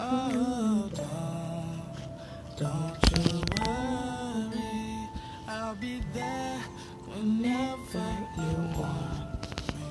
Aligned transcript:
Oh, 0.00 0.88
don't, 0.94 2.56
don't 2.56 3.26
you 3.26 3.42
worry. 3.58 5.08
I'll 5.48 5.74
be 5.74 6.00
there 6.14 6.60
whenever 7.04 8.06
you 8.36 8.78
want 8.78 9.42
me. 9.74 9.82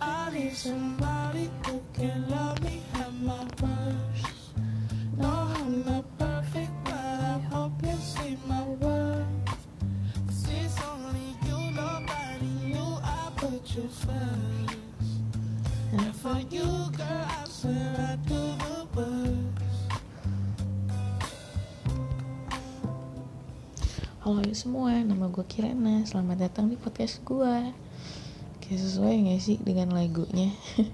I 0.00 0.30
need 0.32 0.54
somebody 0.54 1.50
who 1.66 1.82
can 1.92 2.30
love 2.30 2.57
Semua, 24.48 24.96
nama 25.04 25.28
gue 25.28 25.44
Kirana 25.44 26.08
Selamat 26.08 26.48
datang 26.48 26.72
di 26.72 26.80
podcast 26.80 27.20
gue 27.20 27.68
Kayak 28.64 28.80
sesuai 28.80 29.28
gak 29.28 29.42
sih 29.44 29.60
dengan 29.60 29.92
lagunya? 29.92 30.56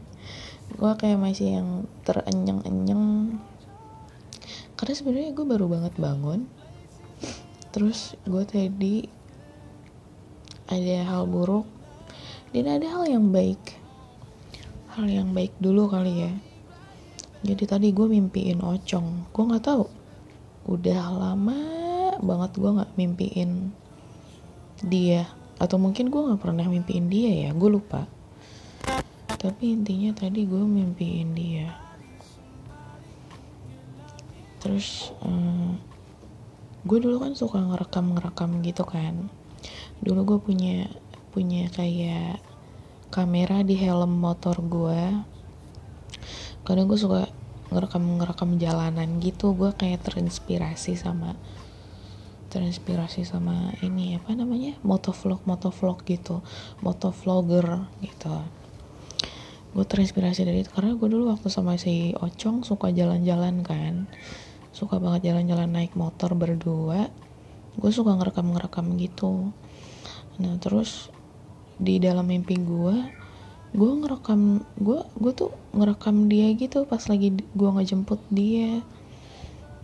Gue 0.74 0.90
kayak 0.98 1.22
masih 1.22 1.62
yang 1.62 1.86
terenyeng-enyeng. 2.02 3.38
Karena 4.74 4.94
sebenarnya 4.98 5.30
gue 5.38 5.46
baru 5.46 5.70
banget 5.70 5.94
bangun. 5.94 6.50
Terus 7.70 8.18
gue 8.26 8.42
tadi 8.42 9.06
Ada 10.66 11.14
hal 11.14 11.30
buruk 11.30 11.70
Dan 12.50 12.66
ada 12.66 12.90
hal 12.90 13.06
yang 13.06 13.30
baik. 13.30 13.78
Hal 14.98 15.06
yang 15.06 15.30
baik 15.30 15.54
dulu 15.62 15.86
kali 15.94 16.26
ya. 16.26 16.32
Jadi 17.46 17.70
tadi 17.70 17.94
gue 17.94 18.10
mimpiin 18.10 18.58
Ocong. 18.66 19.30
Gue 19.30 19.44
gak 19.46 19.62
tahu 19.62 19.86
Udah 20.66 21.06
lama 21.14 21.93
banget 22.22 22.50
gue 22.58 22.70
nggak 22.70 22.92
mimpiin 22.94 23.72
dia. 24.84 25.26
Atau 25.58 25.78
mungkin 25.78 26.10
gue 26.10 26.20
nggak 26.20 26.42
pernah 26.42 26.66
mimpiin 26.66 27.06
dia 27.08 27.48
ya 27.48 27.50
gue 27.54 27.70
lupa. 27.70 28.06
Tapi 29.44 29.76
intinya 29.76 30.10
tadi 30.16 30.48
gue 30.48 30.62
mimpiin 30.64 31.30
dia. 31.36 31.68
Terus 34.64 35.12
um, 35.20 35.76
gue 36.88 36.98
dulu 37.00 37.20
kan 37.20 37.36
suka 37.36 37.60
ngerekam 37.60 38.16
ngerekam 38.16 38.64
gitu 38.64 38.84
kan. 38.88 39.28
Dulu 40.00 40.20
gue 40.24 40.38
punya 40.40 40.88
punya 41.36 41.68
kayak 41.68 42.40
kamera 43.12 43.60
di 43.62 43.78
helm 43.78 44.18
motor 44.18 44.58
gue 44.58 45.02
kadang 46.64 46.88
gue 46.88 46.96
suka 46.96 47.28
ngerekam 47.68 48.16
ngerekam 48.16 48.50
jalanan 48.56 49.20
gitu. 49.20 49.52
Gue 49.52 49.76
kayak 49.76 50.08
terinspirasi 50.08 50.96
sama 50.96 51.36
terinspirasi 52.54 53.26
sama 53.26 53.74
ini 53.82 54.14
apa 54.14 54.30
namanya 54.38 54.78
motovlog 54.86 55.42
motovlog 55.42 56.06
gitu 56.06 56.38
motovlogger 56.86 57.90
gitu. 57.98 58.30
Gue 59.74 59.82
terinspirasi 59.82 60.46
dari 60.46 60.62
itu 60.62 60.70
karena 60.70 60.94
gue 60.94 61.08
dulu 61.10 61.34
waktu 61.34 61.50
sama 61.50 61.74
si 61.74 62.14
Ocong 62.14 62.62
suka 62.62 62.94
jalan-jalan 62.94 63.66
kan 63.66 64.06
suka 64.70 65.02
banget 65.02 65.34
jalan-jalan 65.34 65.66
naik 65.66 65.98
motor 65.98 66.38
berdua 66.38 67.10
gue 67.74 67.90
suka 67.90 68.14
ngerekam-ngerekam 68.14 68.94
gitu. 69.02 69.50
Nah 70.38 70.54
terus 70.62 71.10
di 71.74 71.98
dalam 71.98 72.30
mimpi 72.30 72.54
gue 72.54 72.96
gue 73.74 73.90
ngerekam 73.98 74.62
gue 74.78 75.02
gue 75.18 75.32
tuh 75.34 75.50
ngerekam 75.74 76.30
dia 76.30 76.54
gitu 76.54 76.86
pas 76.86 77.02
lagi 77.10 77.34
gue 77.34 77.70
ngejemput 77.74 78.22
dia. 78.30 78.78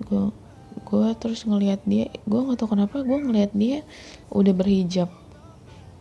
Gue 0.07 0.31
gue 0.71 1.09
terus 1.19 1.47
ngelihat 1.47 1.83
dia 1.87 2.11
gue 2.27 2.41
nggak 2.41 2.59
tahu 2.59 2.75
kenapa 2.75 3.03
gue 3.03 3.19
ngelihat 3.19 3.53
dia 3.55 3.83
udah 4.31 4.55
berhijab. 4.55 5.11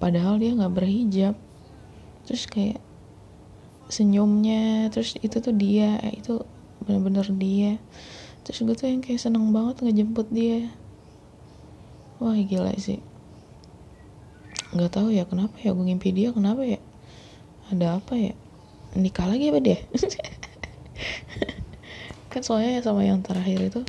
Padahal 0.01 0.39
dia 0.39 0.55
nggak 0.55 0.73
berhijab. 0.73 1.35
Terus 2.25 2.45
kayak 2.49 2.81
senyumnya 3.89 4.93
terus 4.93 5.17
itu 5.17 5.41
tuh 5.41 5.53
dia 5.53 5.97
itu 6.13 6.41
bener-bener 6.85 7.25
dia. 7.37 7.71
Terus 8.45 8.65
gue 8.65 8.75
tuh 8.77 8.87
yang 8.89 9.01
kayak 9.01 9.21
seneng 9.21 9.53
banget 9.53 9.81
ngejemput 9.85 10.29
dia. 10.33 10.69
Wah 12.17 12.37
gila 12.37 12.73
sih. 12.81 13.01
Nggak 14.73 14.91
tahu 14.93 15.09
ya 15.13 15.25
kenapa 15.25 15.57
ya 15.61 15.73
gue 15.73 15.85
ngimpi 15.85 16.09
dia 16.13 16.33
kenapa 16.33 16.65
ya? 16.65 16.79
Ada 17.69 18.01
apa 18.01 18.17
ya? 18.17 18.33
Nikah 18.97 19.29
lagi 19.29 19.53
apa 19.53 19.59
dia? 19.61 19.77
Kan 22.33 22.41
soalnya 22.45 22.81
sama 22.85 23.05
yang 23.05 23.21
terakhir 23.25 23.59
itu 23.61 23.81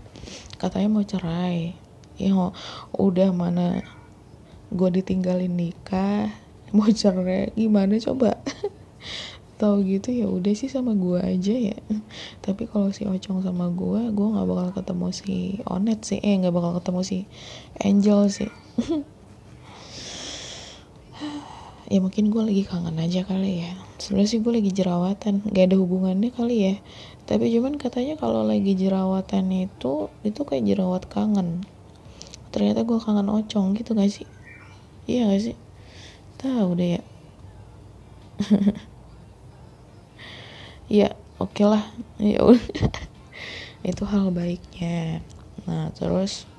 katanya 0.61 0.89
mau 0.93 1.05
cerai. 1.05 1.73
Ya 2.21 2.37
udah 2.93 3.33
mana 3.33 3.81
gue 4.69 4.89
ditinggalin 5.01 5.51
nikah 5.51 6.29
mau 6.77 6.93
cerai 6.93 7.57
gimana 7.57 7.97
coba? 7.97 8.37
Tahu 9.61 9.85
gitu 9.85 10.13
ya 10.13 10.29
udah 10.29 10.53
sih 10.53 10.69
sama 10.69 10.93
gue 10.93 11.17
aja 11.17 11.57
ya. 11.57 11.79
Tapi 12.45 12.69
kalau 12.69 12.93
si 12.93 13.09
Ocong 13.09 13.41
sama 13.41 13.73
gue 13.73 14.13
gue 14.13 14.27
nggak 14.37 14.47
bakal 14.47 14.69
ketemu 14.77 15.07
si 15.17 15.65
Onet 15.65 16.05
sih. 16.05 16.21
Eh 16.21 16.37
nggak 16.37 16.53
bakal 16.53 16.77
ketemu 16.77 17.01
si 17.01 17.19
Angel 17.81 18.29
sih 18.29 18.53
ya 21.91 21.99
mungkin 21.99 22.31
gue 22.31 22.39
lagi 22.47 22.63
kangen 22.63 23.03
aja 23.03 23.27
kali 23.27 23.67
ya. 23.67 23.75
Sebenarnya 23.99 24.31
sih 24.31 24.39
gue 24.39 24.53
lagi 24.55 24.71
jerawatan. 24.71 25.43
Gak 25.51 25.75
ada 25.75 25.77
hubungannya 25.77 26.31
kali 26.31 26.57
ya. 26.71 26.75
Tapi 27.27 27.51
cuman 27.51 27.83
katanya 27.83 28.15
kalau 28.15 28.47
lagi 28.47 28.79
jerawatan 28.79 29.51
itu 29.51 30.07
itu 30.23 30.41
kayak 30.47 30.65
jerawat 30.71 31.03
kangen. 31.11 31.67
Ternyata 32.55 32.87
gue 32.87 32.99
kangen 33.03 33.27
ocong 33.27 33.75
gitu 33.75 33.99
gak 33.99 34.07
sih? 34.07 34.31
Iya 35.11 35.35
gak 35.35 35.43
sih? 35.51 35.57
Tahu 36.39 36.79
deh 36.79 36.91
ya. 36.95 37.03
Ya 40.91 41.15
oke 41.39 41.63
lah. 41.63 41.87
Ya 42.19 42.43
itu 43.91 44.03
hal 44.03 44.35
baiknya. 44.35 45.23
Nah 45.71 45.95
terus 45.95 46.51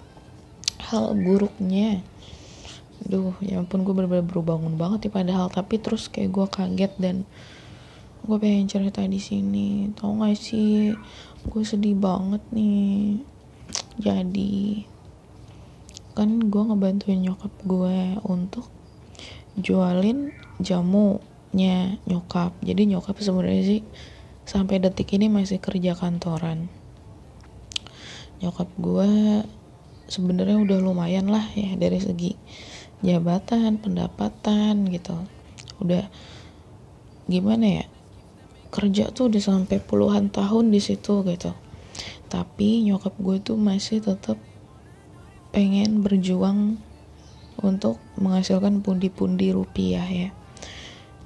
hal 0.79 1.11
buruknya 1.19 1.99
duh 3.05 3.33
ya 3.41 3.57
ampun 3.57 3.81
gue 3.81 3.93
bener-bener 3.97 4.25
baru 4.25 4.41
bangun 4.45 4.77
banget 4.77 5.09
ya 5.09 5.11
padahal. 5.11 5.47
Tapi 5.49 5.81
terus 5.81 6.07
kayak 6.11 6.29
gue 6.33 6.45
kaget 6.47 6.93
dan 7.01 7.15
gue 8.21 8.37
pengen 8.37 8.69
cerita 8.69 9.01
di 9.05 9.17
sini. 9.17 9.89
Tau 9.97 10.13
gak 10.17 10.37
sih 10.37 10.93
gue 11.45 11.63
sedih 11.65 11.97
banget 11.97 12.43
nih. 12.53 13.21
Jadi 13.97 14.85
kan 16.11 16.43
gue 16.51 16.63
ngebantuin 16.67 17.23
nyokap 17.23 17.53
gue 17.63 18.19
untuk 18.27 18.67
jualin 19.57 20.29
jamunya 20.61 21.97
nyokap. 22.05 22.53
Jadi 22.61 22.91
nyokap 22.93 23.17
sebenarnya 23.17 23.63
sih 23.65 23.81
sampai 24.45 24.83
detik 24.83 25.15
ini 25.17 25.31
masih 25.31 25.57
kerja 25.57 25.97
kantoran. 25.97 26.69
Nyokap 28.41 28.69
gue 28.77 29.09
sebenarnya 30.11 30.59
udah 30.59 30.77
lumayan 30.83 31.31
lah 31.31 31.47
ya 31.55 31.79
dari 31.79 32.03
segi 32.03 32.35
jabatan 33.01 33.81
pendapatan 33.81 34.89
gitu. 34.89 35.17
Udah 35.81 36.09
gimana 37.25 37.81
ya? 37.81 37.85
Kerja 38.71 39.11
tuh 39.11 39.27
udah 39.27 39.43
sampai 39.43 39.83
puluhan 39.83 40.31
tahun 40.31 40.71
di 40.71 40.79
situ 40.79 41.25
gitu. 41.27 41.51
Tapi 42.31 42.87
nyokap 42.87 43.17
gue 43.19 43.43
tuh 43.43 43.59
masih 43.59 43.99
tetap 43.99 44.39
pengen 45.51 45.99
berjuang 45.99 46.79
untuk 47.59 47.99
menghasilkan 48.15 48.79
pundi-pundi 48.79 49.51
rupiah 49.51 50.07
ya. 50.07 50.31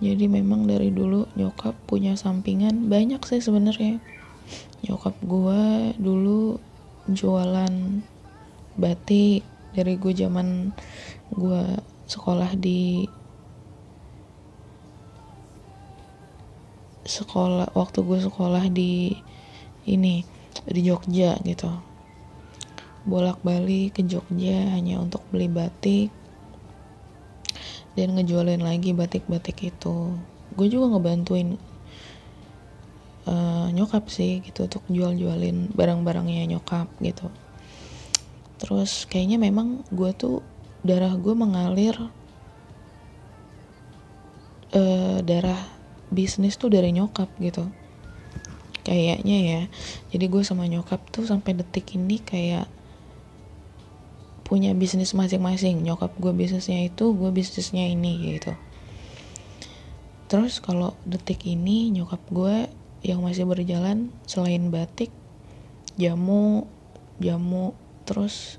Jadi 0.03 0.27
memang 0.27 0.67
dari 0.67 0.91
dulu 0.91 1.29
nyokap 1.39 1.77
punya 1.87 2.19
sampingan 2.19 2.91
banyak 2.91 3.21
sih 3.23 3.39
sebenarnya. 3.39 4.01
Nyokap 4.83 5.15
gue 5.23 5.93
dulu 6.01 6.59
jualan 7.07 8.01
batik. 8.75 9.45
Dari 9.75 9.99
gue 9.99 10.15
zaman 10.15 10.71
gue 11.33 11.63
sekolah 12.05 12.53
di 12.53 13.09
sekolah 17.05 17.69
waktu 17.77 18.01
gue 18.01 18.19
sekolah 18.25 18.65
di 18.73 19.13
ini 19.85 20.25
di 20.65 20.81
Jogja 20.81 21.37
gitu. 21.45 21.69
Bolak-balik 23.05 23.97
ke 23.97 24.01
Jogja 24.01 24.73
hanya 24.73 24.97
untuk 24.97 25.21
beli 25.29 25.45
batik 25.45 26.09
dan 27.93 28.17
ngejualin 28.17 28.65
lagi 28.65 28.91
batik-batik 28.91 29.69
itu. 29.69 30.17
Gue 30.57 30.67
juga 30.67 30.97
ngebantuin 30.97 31.61
uh, 33.29 33.69
nyokap 33.69 34.09
sih 34.09 34.41
gitu 34.41 34.65
untuk 34.65 34.83
jual-jualin 34.89 35.69
barang-barangnya 35.77 36.57
nyokap 36.57 36.89
gitu. 37.05 37.29
Terus 38.57 39.05
kayaknya 39.05 39.37
memang 39.37 39.85
gue 39.93 40.09
tuh 40.17 40.41
darah 40.85 41.17
gue 41.17 41.33
mengalir 41.33 41.97
uh, 44.77 45.17
darah 45.25 45.57
bisnis 46.13 46.61
tuh 46.61 46.69
dari 46.69 46.93
nyokap 46.93 47.27
gitu. 47.41 47.65
Kayaknya 48.85 49.37
ya. 49.41 49.61
Jadi 50.13 50.25
gue 50.29 50.45
sama 50.45 50.69
nyokap 50.69 51.01
tuh 51.09 51.25
sampai 51.25 51.57
detik 51.57 51.97
ini 51.97 52.21
kayak 52.21 52.69
punya 54.45 54.77
bisnis 54.77 55.17
masing-masing. 55.17 55.81
Nyokap 55.81 56.13
gue 56.21 56.29
bisnisnya 56.37 56.85
itu 56.85 57.17
gue 57.17 57.33
bisnisnya 57.33 57.89
ini 57.89 58.37
gitu. 58.37 58.53
Terus 60.29 60.61
kalau 60.61 60.93
detik 61.01 61.49
ini 61.49 61.89
nyokap 61.89 62.21
gue 62.29 62.69
yang 63.01 63.25
masih 63.25 63.45
berjalan 63.45 64.13
selain 64.25 64.69
batik 64.73 65.13
jamu 65.95 66.65
jamu 67.21 67.77
terus 68.03 68.57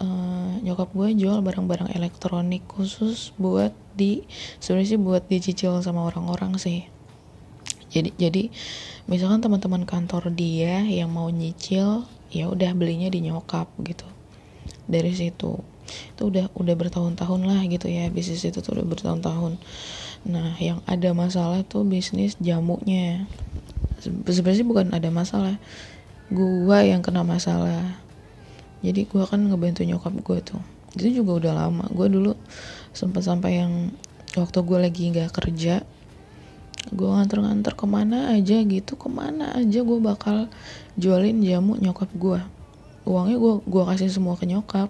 uh, 0.00 0.58
nyokap 0.64 0.90
gue 0.96 1.08
jual 1.14 1.38
barang-barang 1.44 1.92
elektronik 1.92 2.64
khusus 2.66 3.30
buat 3.36 3.74
di 3.94 4.26
sebenarnya 4.58 4.88
sih 4.96 5.00
buat 5.00 5.22
dicicil 5.30 5.78
sama 5.84 6.08
orang-orang 6.08 6.58
sih. 6.58 6.86
Jadi 7.94 8.10
jadi 8.18 8.50
misalkan 9.06 9.38
teman-teman 9.38 9.86
kantor 9.86 10.34
dia 10.34 10.82
yang 10.82 11.14
mau 11.14 11.30
nyicil 11.30 12.02
ya 12.34 12.50
udah 12.50 12.74
belinya 12.74 13.06
di 13.06 13.22
nyokap 13.22 13.70
gitu. 13.86 14.06
Dari 14.90 15.14
situ 15.14 15.62
itu 15.84 16.22
udah 16.26 16.48
udah 16.56 16.74
bertahun-tahun 16.74 17.40
lah 17.44 17.60
gitu 17.68 17.92
ya 17.92 18.08
bisnis 18.08 18.42
itu 18.42 18.58
tuh 18.58 18.74
udah 18.74 18.86
bertahun-tahun. 18.88 19.60
Nah 20.26 20.56
yang 20.58 20.80
ada 20.88 21.12
masalah 21.12 21.62
tuh 21.62 21.84
bisnis 21.84 22.34
jamunya 22.40 23.28
sebenarnya 24.00 24.66
bukan 24.66 24.86
ada 24.90 25.08
masalah. 25.12 25.56
Gua 26.32 26.80
yang 26.82 27.04
kena 27.04 27.20
masalah 27.22 28.00
jadi 28.84 29.08
gua 29.08 29.24
kan 29.24 29.40
ngebantu 29.48 29.88
nyokap 29.88 30.12
gua 30.20 30.38
tuh. 30.44 30.60
Itu 30.92 31.24
juga 31.24 31.40
udah 31.40 31.52
lama. 31.64 31.88
Gua 31.88 32.06
dulu 32.12 32.36
sempat 32.92 33.24
sampai 33.24 33.64
yang 33.64 33.72
waktu 34.36 34.58
gue 34.60 34.78
lagi 34.78 35.02
nggak 35.14 35.30
kerja 35.30 35.86
gue 36.90 37.08
nganter-nganter 37.08 37.72
ke 37.78 37.86
mana 37.88 38.34
aja 38.34 38.60
gitu 38.60 38.98
ke 38.98 39.08
mana 39.08 39.56
aja 39.56 39.80
gue 39.80 39.98
bakal 40.04 40.52
jualin 41.00 41.40
jamu 41.40 41.80
nyokap 41.80 42.12
gue 42.12 42.42
uangnya 43.04 43.36
gue 43.36 43.54
gue 43.64 43.82
kasih 43.84 44.08
semua 44.08 44.34
ke 44.36 44.48
nyokap. 44.48 44.88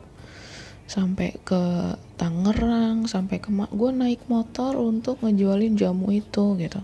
Sampai 0.85 1.35
ke 1.43 1.95
Tangerang 2.15 3.11
sampai 3.11 3.43
ke 3.43 3.51
mak 3.51 3.75
gue 3.75 3.91
naik 3.91 4.31
motor 4.31 4.79
untuk 4.79 5.19
ngejualin 5.25 5.75
jamu 5.75 6.15
itu 6.15 6.55
gitu. 6.61 6.81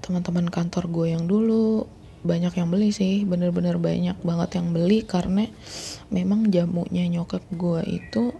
Teman-teman 0.00 0.48
kantor 0.48 0.88
gue 0.88 1.06
yang 1.12 1.28
dulu 1.28 1.84
banyak 2.26 2.50
yang 2.58 2.68
beli 2.68 2.90
sih 2.90 3.22
bener-bener 3.22 3.78
banyak 3.78 4.18
banget 4.26 4.58
yang 4.58 4.74
beli 4.74 5.06
karena 5.06 5.46
memang 6.10 6.50
jamunya 6.50 7.06
nyokap 7.06 7.42
gue 7.54 7.82
itu 7.86 8.34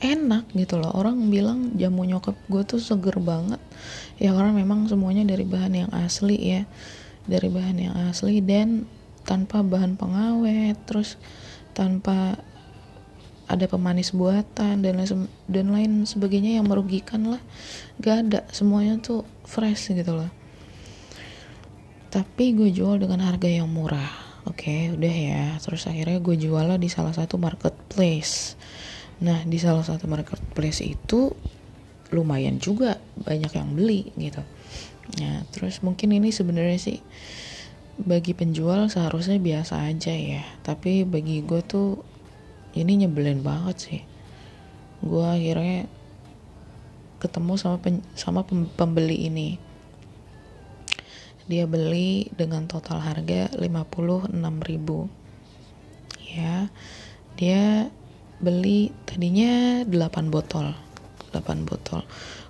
enak 0.00 0.48
gitu 0.56 0.80
loh. 0.80 0.90
Orang 0.96 1.28
bilang 1.28 1.76
jamu 1.76 2.08
nyokap 2.08 2.34
gue 2.48 2.62
tuh 2.64 2.80
seger 2.80 3.20
banget. 3.20 3.60
Ya 4.16 4.32
karena 4.32 4.50
memang 4.50 4.88
semuanya 4.88 5.22
dari 5.22 5.44
bahan 5.44 5.86
yang 5.86 5.90
asli 5.92 6.36
ya 6.36 6.62
dari 7.28 7.52
bahan 7.52 7.76
yang 7.78 7.94
asli 8.08 8.40
dan 8.40 8.88
tanpa 9.28 9.60
bahan 9.60 9.94
pengawet 10.00 10.74
terus 10.88 11.20
tanpa 11.76 12.40
ada 13.50 13.66
pemanis 13.66 14.14
buatan 14.16 14.80
dan 14.80 14.94
lain 14.98 15.28
dan 15.46 15.66
lain 15.70 15.92
sebagainya 16.08 16.58
yang 16.58 16.66
merugikan 16.66 17.36
lah. 17.36 17.42
Gak 18.00 18.16
ada 18.26 18.40
semuanya 18.50 18.98
tuh 18.98 19.22
fresh 19.44 19.92
gitu 19.92 20.16
loh 20.16 20.39
tapi 22.10 22.52
gue 22.52 22.74
jual 22.74 22.98
dengan 22.98 23.22
harga 23.22 23.46
yang 23.46 23.70
murah 23.70 24.42
oke 24.44 24.58
okay, 24.58 24.90
udah 24.90 25.14
ya 25.14 25.44
terus 25.62 25.86
akhirnya 25.86 26.18
gue 26.18 26.36
jual 26.36 26.66
lah 26.66 26.76
di 26.76 26.90
salah 26.90 27.14
satu 27.14 27.38
marketplace 27.38 28.58
Nah, 29.20 29.44
di 29.44 29.60
salah 29.60 29.84
satu 29.84 30.08
marketplace 30.08 30.80
itu 30.80 31.28
lumayan 32.10 32.56
juga 32.56 32.96
banyak 33.20 33.52
yang 33.52 33.68
beli 33.76 34.08
gitu. 34.16 34.40
Nah, 35.20 35.44
terus 35.52 35.84
mungkin 35.84 36.16
ini 36.16 36.32
sebenarnya 36.32 36.80
sih 36.80 36.98
bagi 38.00 38.32
penjual 38.32 38.88
seharusnya 38.88 39.36
biasa 39.36 39.84
aja 39.84 40.16
ya. 40.16 40.40
Tapi 40.64 41.04
bagi 41.04 41.44
gue 41.44 41.60
tuh 41.60 42.00
ini 42.72 43.04
nyebelin 43.04 43.44
banget 43.44 43.76
sih. 43.76 44.00
Gue 45.04 45.24
akhirnya 45.28 45.84
ketemu 47.20 47.60
sama 47.60 47.76
pen, 47.76 48.00
sama 48.16 48.40
pembeli 48.48 49.28
ini. 49.28 49.60
Dia 51.50 51.66
beli 51.66 52.30
dengan 52.30 52.70
total 52.70 53.02
harga 53.02 53.50
56.000. 53.58 54.30
Ya. 56.30 56.70
Dia 57.34 57.90
beli 58.40 58.88
tadinya 59.04 59.84
8 59.84 60.32
botol 60.32 60.72
8 61.28 61.68
botol 61.68 62.00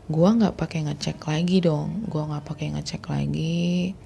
gua 0.06 0.38
nggak 0.38 0.55
pakai 0.55 0.87
ngecek 0.87 1.19
lagi 1.26 1.58
dong 1.58 2.06
gua 2.06 2.31
nggak 2.31 2.47
pakai 2.47 2.79
ngecek 2.79 3.11
lagi 3.11 3.99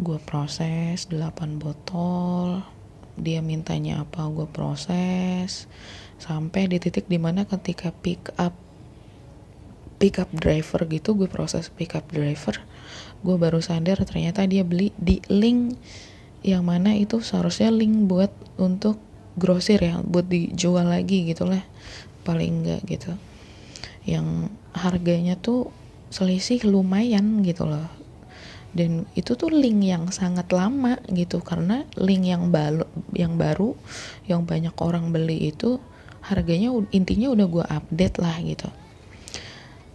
gua 0.00 0.16
proses 0.16 1.12
8 1.12 1.60
botol 1.60 2.64
dia 3.20 3.44
mintanya 3.44 4.00
apa 4.00 4.32
gua 4.32 4.48
proses 4.48 5.68
sampai 6.16 6.72
di 6.72 6.80
titik 6.80 7.04
di 7.04 7.20
mana 7.20 7.44
ketika 7.44 7.92
pick 7.92 8.32
up 8.40 8.56
pick 10.00 10.16
up 10.16 10.32
driver 10.32 10.88
gitu 10.88 11.12
gue 11.12 11.28
proses 11.28 11.68
pick 11.68 11.92
up 11.92 12.08
driver 12.08 12.56
gue 13.20 13.36
baru 13.36 13.60
sadar 13.60 14.00
ternyata 14.08 14.48
dia 14.48 14.64
beli 14.64 14.92
di 14.96 15.20
link 15.28 15.76
yang 16.40 16.64
mana 16.64 16.96
itu 16.96 17.20
seharusnya 17.20 17.68
link 17.68 18.08
buat 18.08 18.32
untuk 18.56 18.96
grosir 19.36 19.80
ya 19.80 20.00
buat 20.00 20.26
dijual 20.26 20.88
lagi 20.88 21.28
gitu 21.28 21.48
lah. 21.48 21.62
Paling 22.24 22.64
enggak 22.64 22.80
gitu. 22.88 23.12
Yang 24.08 24.52
harganya 24.72 25.36
tuh 25.36 25.68
selisih 26.08 26.64
lumayan 26.64 27.44
gitu 27.44 27.68
loh. 27.68 27.88
Dan 28.70 29.04
itu 29.18 29.34
tuh 29.34 29.50
link 29.50 29.82
yang 29.82 30.08
sangat 30.14 30.48
lama 30.54 30.96
gitu 31.10 31.42
karena 31.42 31.84
link 31.98 32.24
yang 32.24 32.54
baru 32.54 32.86
yang 33.12 33.34
baru 33.34 33.74
yang 34.30 34.46
banyak 34.46 34.72
orang 34.78 35.10
beli 35.10 35.50
itu 35.50 35.82
harganya 36.22 36.70
intinya 36.94 37.34
udah 37.34 37.46
gue 37.50 37.64
update 37.66 38.16
lah 38.22 38.36
gitu. 38.40 38.68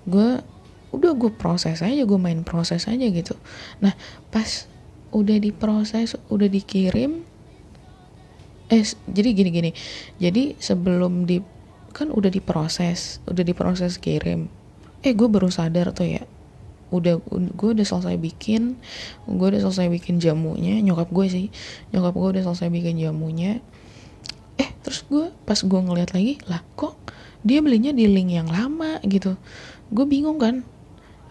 Gue 0.06 0.44
udah 0.94 1.12
gue 1.18 1.32
proses 1.34 1.82
aja 1.82 2.02
gue 2.04 2.20
main 2.20 2.42
proses 2.46 2.86
aja 2.86 3.06
gitu. 3.10 3.34
Nah 3.82 3.94
pas 4.30 4.68
udah 5.16 5.38
diproses 5.40 6.20
udah 6.28 6.52
dikirim 6.52 7.24
eh 8.68 8.84
jadi 9.08 9.30
gini 9.32 9.50
gini. 9.54 9.72
Jadi 10.18 10.58
sebelum 10.58 11.30
di 11.30 11.40
kan 11.96 12.12
udah 12.12 12.28
diproses 12.28 13.24
udah 13.30 13.44
diproses 13.46 14.02
kirim. 14.02 14.50
Eh 15.06 15.14
gue 15.14 15.28
baru 15.30 15.48
sadar 15.48 15.94
tuh 15.96 16.10
ya. 16.10 16.24
Udah 16.92 17.22
gue 17.32 17.70
udah 17.72 17.86
selesai 17.86 18.18
bikin 18.18 18.78
gue 19.30 19.48
udah 19.48 19.62
selesai 19.70 19.88
bikin 19.88 20.18
jamunya 20.18 20.82
nyokap 20.82 21.10
gue 21.14 21.26
sih. 21.30 21.48
Nyokap 21.94 22.14
gue 22.18 22.30
udah 22.40 22.44
selesai 22.52 22.68
bikin 22.74 23.00
jamunya. 23.00 23.62
Eh 24.58 24.70
terus 24.82 25.06
gue 25.08 25.30
pas 25.46 25.58
gue 25.58 25.80
ngeliat 25.80 26.12
lagi 26.12 26.42
lah 26.50 26.66
kok 26.76 26.98
dia 27.46 27.62
belinya 27.62 27.94
di 27.94 28.10
link 28.10 28.34
yang 28.34 28.50
lama 28.50 28.98
gitu. 29.06 29.38
Gue 29.94 30.10
bingung 30.10 30.42
kan 30.42 30.66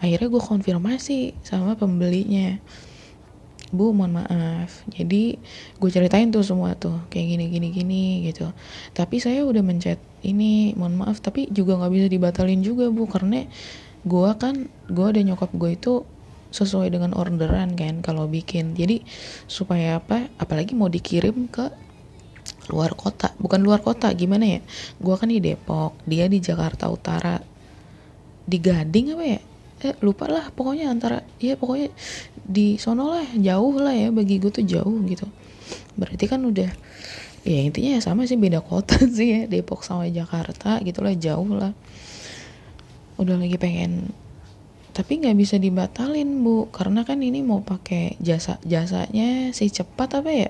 akhirnya 0.05 0.29
gue 0.29 0.43
konfirmasi 0.43 1.33
sama 1.41 1.73
pembelinya. 1.73 2.61
Bu 3.73 3.89
mohon 3.91 4.21
maaf. 4.21 4.85
Jadi 4.93 5.41
gue 5.81 5.89
ceritain 5.89 6.29
tuh 6.29 6.45
semua 6.45 6.77
tuh 6.77 7.01
kayak 7.09 7.25
gini 7.33 7.45
gini 7.49 7.67
gini 7.73 8.03
gitu. 8.29 8.53
Tapi 8.93 9.17
saya 9.17 9.41
udah 9.41 9.65
mencet 9.65 9.97
ini 10.21 10.77
mohon 10.77 11.01
maaf 11.01 11.17
tapi 11.25 11.49
juga 11.49 11.81
nggak 11.81 11.91
bisa 11.91 12.07
dibatalin 12.07 12.61
juga 12.61 12.93
bu 12.93 13.09
karena 13.09 13.49
gue 14.05 14.29
kan 14.37 14.69
gue 14.85 15.05
ada 15.09 15.21
nyokap 15.25 15.49
gue 15.57 15.73
itu 15.73 16.05
sesuai 16.53 16.93
dengan 16.93 17.17
orderan 17.17 17.73
kan 17.73 18.05
kalau 18.05 18.29
bikin. 18.29 18.77
Jadi 18.77 19.01
supaya 19.49 19.97
apa? 19.97 20.29
Apalagi 20.37 20.77
mau 20.77 20.87
dikirim 20.87 21.49
ke 21.49 21.65
luar 22.69 22.93
kota. 22.93 23.33
Bukan 23.41 23.65
luar 23.65 23.81
kota 23.81 24.13
gimana 24.13 24.45
ya? 24.45 24.61
Gue 25.01 25.17
kan 25.17 25.33
di 25.33 25.41
Depok 25.41 25.97
dia 26.05 26.29
di 26.29 26.37
Jakarta 26.37 26.85
Utara. 26.93 27.41
Di 28.45 28.61
Gading 28.61 29.17
apa 29.17 29.25
ya 29.25 29.41
eh 29.83 29.95
lupa 29.99 30.31
lah 30.31 30.55
pokoknya 30.55 30.87
antara 30.87 31.19
ya 31.35 31.59
pokoknya 31.59 31.91
di 32.47 32.79
sono 32.79 33.11
lah 33.11 33.27
jauh 33.35 33.75
lah 33.75 33.91
ya 33.91 34.07
bagi 34.13 34.39
gue 34.39 34.51
tuh 34.51 34.63
jauh 34.63 35.03
gitu. 35.03 35.27
Berarti 35.99 36.25
kan 36.31 36.39
udah 36.47 36.71
ya 37.45 37.59
intinya 37.61 37.99
ya 37.99 38.01
sama 38.01 38.25
sih 38.25 38.39
beda 38.39 38.63
kota 38.63 38.97
sih 39.17 39.27
ya 39.27 39.41
Depok 39.51 39.83
sama 39.83 40.07
Jakarta 40.07 40.79
gitulah 40.79 41.11
jauh 41.17 41.51
lah. 41.51 41.75
Udah 43.19 43.35
lagi 43.35 43.59
pengen 43.59 44.15
tapi 44.95 45.19
nggak 45.19 45.35
bisa 45.35 45.59
dibatalin 45.59 46.39
bu. 46.39 46.71
Karena 46.71 47.03
kan 47.03 47.19
ini 47.19 47.43
mau 47.43 47.59
pakai 47.59 48.15
jasa 48.23 48.63
jasanya 48.63 49.51
si 49.51 49.67
cepat 49.67 50.23
apa 50.23 50.31
ya? 50.31 50.49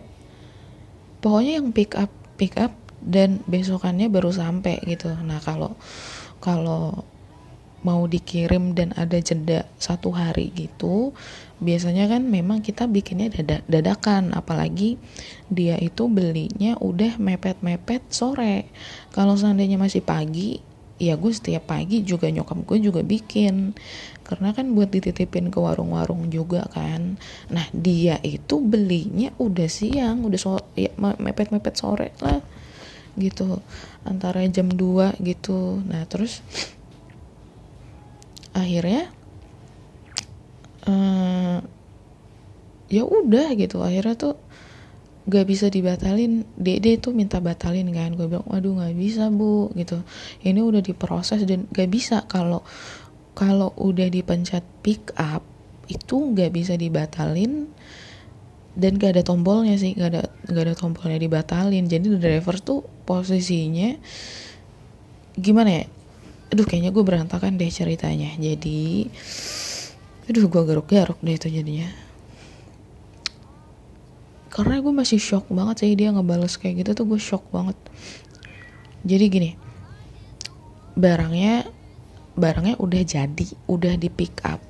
Pokoknya 1.25 1.57
yang 1.57 1.73
pick 1.73 1.97
up 1.97 2.13
pick 2.37 2.53
up 2.61 2.77
dan 3.01 3.41
besokannya 3.49 4.05
baru 4.13 4.29
sampai 4.29 4.85
gitu. 4.85 5.09
Nah 5.25 5.41
kalau 5.41 5.73
kalau 6.37 7.09
mau 7.85 8.09
dikirim 8.09 8.73
dan 8.73 8.97
ada 8.97 9.21
jeda 9.21 9.69
satu 9.77 10.09
hari 10.09 10.49
gitu 10.57 11.13
biasanya 11.63 12.11
kan 12.11 12.27
memang 12.27 12.59
kita 12.59 12.87
bikinnya 12.87 13.31
dada 13.31 13.57
dadakan. 13.67 14.35
Apalagi 14.35 14.99
dia 15.47 15.79
itu 15.79 16.11
belinya 16.11 16.75
udah 16.79 17.15
mepet-mepet 17.19 18.11
sore. 18.11 18.67
Kalau 19.15 19.39
seandainya 19.39 19.79
masih 19.79 20.03
pagi 20.03 20.59
ya 20.95 21.19
gue 21.19 21.27
setiap 21.27 21.75
pagi 21.75 22.07
juga 22.07 22.27
nyokap 22.31 22.63
gue 22.67 22.79
juga 22.83 23.01
bikin. 23.03 23.75
Karena 24.25 24.51
kan 24.57 24.73
buat 24.73 24.89
dititipin 24.89 25.53
ke 25.53 25.59
warung-warung 25.61 26.27
juga 26.33 26.67
kan. 26.73 27.15
Nah 27.53 27.65
dia 27.71 28.19
itu 28.25 28.59
belinya 28.59 29.31
udah 29.39 29.69
siang 29.69 30.25
udah 30.25 30.39
so 30.39 30.59
ya 30.75 30.91
mepet-mepet 30.97 31.75
sore 31.77 32.09
lah 32.19 32.41
gitu. 33.15 33.63
Antara 34.03 34.43
jam 34.51 34.67
2 34.67 35.23
gitu. 35.23 35.79
Nah 35.87 36.03
terus 36.09 36.43
akhirnya 38.55 39.11
uh, 40.87 41.59
ya 42.87 43.03
udah 43.03 43.51
gitu. 43.59 43.83
Akhirnya 43.83 44.15
tuh 44.15 44.35
gak 45.27 45.45
bisa 45.45 45.67
dibatalin. 45.67 46.47
Dede 46.55 46.97
tuh 46.97 47.11
minta 47.11 47.43
batalin 47.43 47.91
kan. 47.91 48.15
Gue 48.15 48.31
bilang 48.31 48.47
waduh 48.47 48.79
nggak 48.79 48.95
bisa 48.95 49.27
bu 49.27 49.75
gitu. 49.75 50.01
Ini 50.41 50.63
udah 50.63 50.79
diproses 50.79 51.43
dan 51.43 51.67
gak 51.69 51.91
bisa. 51.91 52.23
Kalau 52.31 52.63
kalau 53.35 53.75
udah 53.75 54.07
dipencet 54.07 54.63
pick 54.79 55.11
up 55.19 55.43
itu 55.91 56.15
nggak 56.17 56.55
bisa 56.55 56.79
dibatalin 56.79 57.67
dan 58.79 58.95
gak 58.95 59.19
ada 59.19 59.23
tombolnya 59.27 59.75
sih. 59.75 59.91
Gak 59.97 60.09
ada 60.15 60.23
gak 60.47 60.63
ada 60.71 60.75
tombolnya 60.77 61.19
dibatalin. 61.19 61.91
Jadi 61.91 62.15
driver 62.15 62.55
tuh 62.63 62.87
posisinya 63.03 63.99
gimana 65.35 65.83
ya 65.83 65.85
aduh 66.53 66.65
kayaknya 66.65 66.91
gue 66.93 67.03
berantakan 67.03 67.57
deh 67.57 67.71
ceritanya. 67.71 68.33
Jadi 68.37 69.09
aduh 70.25 70.45
gue 70.49 70.61
garuk-garuk 70.65 71.19
deh 71.21 71.35
itu 71.37 71.49
jadinya. 71.49 71.89
Karena 74.49 74.79
gue 74.79 74.93
masih 74.95 75.19
shock 75.19 75.51
banget 75.51 75.83
sih 75.83 75.99
dia 75.99 76.15
ngebales 76.15 76.55
kayak 76.55 76.85
gitu 76.85 76.91
tuh 77.03 77.05
gue 77.11 77.19
shock 77.19 77.43
banget. 77.51 77.75
Jadi 79.03 79.25
gini 79.27 79.51
barangnya 80.95 81.67
barangnya 82.39 82.79
udah 82.79 83.01
jadi 83.03 83.45
udah 83.67 83.93
di 83.99 84.07
pick 84.07 84.39
up. 84.47 84.63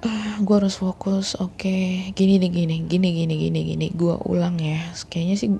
Uh, 0.00 0.40
gue 0.44 0.54
harus 0.56 0.76
fokus 0.76 1.36
oke 1.40 1.56
okay. 1.56 2.12
gini 2.16 2.36
nih 2.40 2.52
gini 2.52 2.76
gini 2.84 3.08
gini 3.16 3.34
gini 3.36 3.60
gini 3.64 3.86
gue 3.96 4.14
ulang 4.28 4.60
ya. 4.60 4.92
Kayaknya 5.08 5.36
sih 5.40 5.50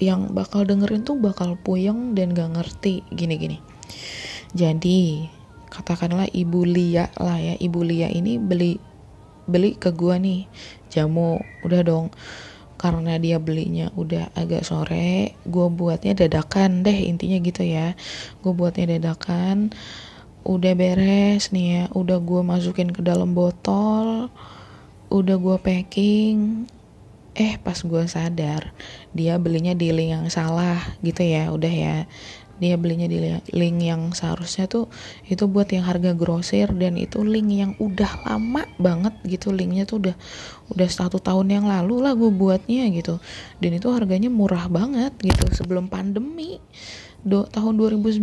yang 0.00 0.32
bakal 0.32 0.64
dengerin 0.64 1.04
tuh 1.04 1.20
bakal 1.20 1.60
puyeng 1.60 2.16
dan 2.16 2.32
gak 2.32 2.56
ngerti. 2.56 3.06
Gini 3.12 3.34
gini. 3.36 3.58
Jadi 4.56 5.28
katakanlah 5.70 6.26
ibu 6.32 6.66
Lia 6.66 7.12
lah 7.20 7.38
ya. 7.38 7.54
Ibu 7.54 7.80
Lia 7.84 8.08
ini 8.10 8.40
beli 8.40 8.80
beli 9.46 9.76
ke 9.76 9.92
gua 9.92 10.16
nih 10.16 10.48
jamu. 10.90 11.38
Udah 11.62 11.84
dong. 11.84 12.10
Karena 12.80 13.20
dia 13.20 13.36
belinya 13.36 13.92
udah 13.92 14.32
agak 14.32 14.64
sore 14.64 15.36
gue 15.44 15.66
buatnya 15.68 16.16
dadakan 16.16 16.80
deh 16.80 16.96
intinya 17.12 17.36
gitu 17.44 17.60
ya. 17.60 17.92
Gue 18.40 18.56
buatnya 18.56 18.96
dadakan 18.96 19.76
udah 20.48 20.72
beres 20.72 21.52
nih 21.52 21.66
ya. 21.68 21.82
Udah 21.92 22.24
gue 22.24 22.40
masukin 22.40 22.88
ke 22.88 23.04
dalam 23.04 23.36
botol 23.36 24.32
udah 25.10 25.36
gue 25.42 25.56
packing 25.58 26.70
eh 27.38 27.56
pas 27.62 27.78
gue 27.78 28.04
sadar 28.10 28.74
dia 29.10 29.38
belinya 29.38 29.74
di 29.74 29.90
link 29.90 30.10
yang 30.14 30.26
salah 30.30 30.78
gitu 31.02 31.22
ya 31.22 31.50
udah 31.50 31.72
ya. 31.72 31.96
Dia 32.60 32.76
belinya 32.76 33.08
di 33.08 33.16
link 33.56 33.78
yang 33.80 34.12
seharusnya 34.12 34.68
tuh 34.68 34.92
itu 35.24 35.48
buat 35.48 35.64
yang 35.72 35.88
harga 35.88 36.12
grosir 36.12 36.68
dan 36.76 37.00
itu 37.00 37.24
link 37.24 37.48
yang 37.48 37.72
udah 37.80 38.20
lama 38.28 38.68
banget 38.76 39.16
gitu. 39.24 39.48
Linknya 39.48 39.88
tuh 39.88 40.04
udah 40.04 40.16
udah 40.68 40.88
satu 40.92 41.16
tahun 41.16 41.48
yang 41.56 41.64
lalu 41.64 42.04
lah 42.04 42.12
gue 42.12 42.28
buatnya 42.28 42.92
gitu. 42.92 43.16
Dan 43.64 43.80
itu 43.80 43.88
harganya 43.88 44.28
murah 44.28 44.68
banget 44.68 45.16
gitu 45.24 45.48
sebelum 45.56 45.88
pandemi. 45.88 46.60
Do, 47.24 47.48
tahun 47.48 47.80
2019 47.80 48.20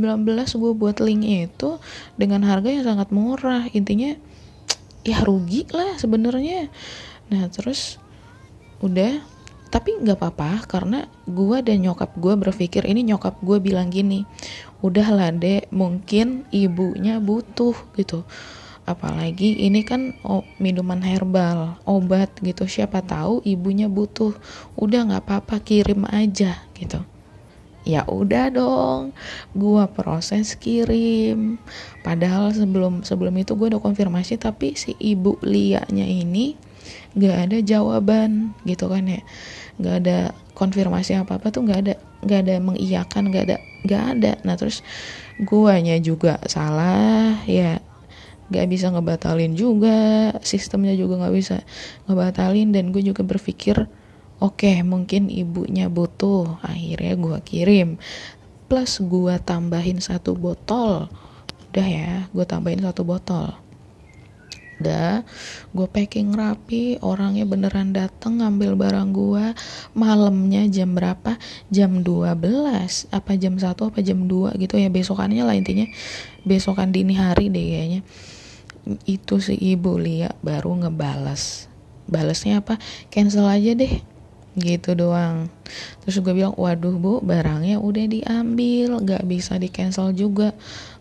gue 0.62 0.74
buat 0.74 0.98
linknya 1.02 1.50
itu 1.50 1.82
dengan 2.14 2.46
harga 2.46 2.70
yang 2.70 2.86
sangat 2.86 3.10
murah. 3.10 3.66
Intinya 3.74 4.14
ya 5.02 5.18
rugi 5.26 5.66
lah 5.74 5.98
sebenarnya. 5.98 6.70
Nah 7.34 7.50
terus 7.50 7.98
udah. 8.84 9.38
Tapi 9.67 10.00
nggak 10.00 10.15
apa-apa 10.24 10.63
karena 10.63 11.12
gue 11.27 11.60
dan 11.60 11.84
nyokap 11.84 12.15
gue 12.15 12.39
berpikir 12.39 12.88
ini 12.88 13.03
nyokap 13.03 13.36
gue 13.43 13.60
bilang 13.60 13.91
gini 13.91 14.24
udahlah 14.79 15.34
dek 15.34 15.74
mungkin 15.74 16.46
ibunya 16.53 17.17
butuh 17.17 17.75
gitu. 17.98 18.24
Apalagi 18.88 19.67
ini 19.67 19.84
kan 19.84 20.15
oh, 20.24 20.48
minuman 20.63 21.03
herbal 21.03 21.75
obat 21.84 22.31
gitu 22.39 22.63
siapa 22.63 23.03
tahu 23.03 23.43
ibunya 23.43 23.91
butuh. 23.91 24.31
Udah 24.79 25.03
nggak 25.03 25.27
apa-apa 25.27 25.60
kirim 25.60 26.07
aja 26.07 26.63
gitu. 26.77 27.03
Ya 27.84 28.07
udah 28.07 28.48
dong 28.51 29.12
gua 29.51 29.91
proses 29.91 30.55
kirim. 30.55 31.60
Padahal 32.03 32.55
sebelum 32.55 33.03
sebelum 33.03 33.36
itu 33.36 33.51
gue 33.60 33.75
udah 33.75 33.84
konfirmasi 33.84 34.39
tapi 34.39 34.79
si 34.79 34.96
ibu 34.96 35.36
lianya 35.43 36.07
ini 36.07 36.66
nggak 37.17 37.38
ada 37.50 37.58
jawaban 37.63 38.53
gitu 38.63 38.88
kan 38.88 39.03
ya. 39.08 39.22
Nggak 39.77 39.96
ada 40.06 40.17
konfirmasi 40.58 41.13
apa 41.17 41.38
apa 41.38 41.53
tuh 41.53 41.65
nggak 41.65 41.79
ada 41.86 41.94
nggak 42.25 42.39
ada 42.46 42.56
mengiyakan 42.62 43.24
nggak 43.29 43.44
ada 43.50 43.58
nggak 43.86 44.03
ada. 44.17 44.32
Nah 44.44 44.56
terus 44.58 44.82
guanya 45.41 45.98
juga 46.01 46.41
salah 46.50 47.41
ya. 47.46 47.79
Nggak 48.48 48.65
bisa 48.72 48.88
ngebatalin 48.91 49.53
juga 49.60 50.32
sistemnya 50.39 50.96
juga 50.96 51.20
nggak 51.24 51.36
bisa 51.36 51.62
ngebatalin. 52.08 52.74
Dan 52.74 52.96
gue 52.96 53.03
juga 53.03 53.22
berpikir 53.22 53.88
oke 54.38 54.63
okay, 54.63 54.82
mungkin 54.82 55.29
ibunya 55.29 55.91
butuh 55.91 56.60
akhirnya 56.63 57.13
gue 57.17 57.38
kirim. 57.44 58.01
Plus 58.67 59.00
gue 59.00 59.36
tambahin 59.44 60.03
satu 60.03 60.36
botol 60.36 61.08
udah 61.77 61.88
ya 61.94 62.25
gue 62.34 62.41
tambahin 62.41 62.82
satu 62.82 63.06
botol 63.06 63.53
udah 64.77 65.25
gue 65.74 65.88
packing 65.89 66.38
rapi 66.38 67.01
orangnya 67.01 67.50
beneran 67.50 67.98
dateng 67.98 68.46
ngambil 68.46 68.77
barang 68.77 69.10
gue 69.10 69.46
malamnya 69.98 70.69
jam 70.69 70.93
berapa? 70.93 71.41
Jam 71.74 72.05
12 72.05 73.10
apa 73.10 73.31
jam 73.36 73.57
1 73.57 73.74
apa 73.74 74.00
jam 74.05 74.29
2 74.29 74.53
gitu 74.62 74.77
ya 74.77 74.89
besokannya 74.93 75.41
lah 75.41 75.57
intinya. 75.57 75.89
Besokan 76.46 76.93
dini 76.93 77.17
hari 77.17 77.50
deh 77.50 77.65
kayaknya. 77.65 78.01
Itu 79.03 79.41
si 79.43 79.57
ibu 79.57 79.98
Lia 79.98 80.31
baru 80.46 80.77
ngebalas 80.86 81.67
balasnya 82.07 82.62
apa? 82.62 82.79
Cancel 83.10 83.50
aja 83.50 83.74
deh. 83.74 84.00
Gitu 84.57 84.98
doang. 84.98 85.53
Terus 86.01 86.22
gue 86.22 86.34
bilang 86.34 86.57
waduh 86.57 86.96
bu 86.98 87.19
barangnya 87.22 87.77
udah 87.77 88.05
diambil 88.10 89.01
gak 89.05 89.27
bisa 89.29 89.60
di 89.62 89.69
cancel 89.69 90.15
juga 90.17 90.55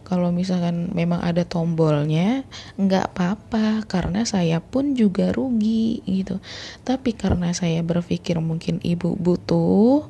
kalau 0.06 0.30
misalkan 0.30 0.94
memang 0.94 1.18
ada 1.18 1.42
tombolnya 1.42 2.46
nggak 2.78 3.10
apa-apa. 3.10 3.82
Karena 3.90 4.22
saya 4.22 4.62
pun 4.62 4.94
juga 4.94 5.34
rugi 5.34 6.06
gitu. 6.06 6.38
Tapi 6.86 7.10
karena 7.10 7.50
saya 7.50 7.82
berpikir 7.82 8.38
mungkin 8.38 8.78
ibu 8.86 9.18
butuh 9.18 10.06